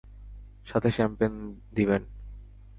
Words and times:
সাথে 0.65 0.89
শ্যাম্পেন 0.91 1.33
দিবেন। 1.73 2.01